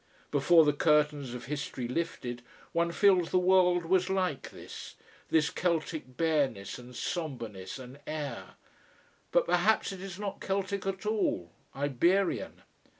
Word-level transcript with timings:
Before 0.31 0.65
the 0.65 0.73
curtains 0.73 1.35
of 1.35 1.45
history 1.45 1.87
lifted, 1.87 2.41
one 2.71 2.91
feels 2.91 3.29
the 3.29 3.37
world 3.37 3.85
was 3.85 4.09
like 4.09 4.49
this 4.49 4.95
this 5.29 5.51
Celtic 5.51 6.17
bareness 6.17 6.79
and 6.79 6.95
sombreness 6.95 7.77
and 7.77 7.99
air. 8.07 8.55
But 9.31 9.45
perhaps 9.45 9.91
it 9.91 10.01
is 10.01 10.17
not 10.17 10.39
Celtic 10.41 10.87
at 10.87 11.05
all: 11.05 11.51
Iberian. 11.75 12.63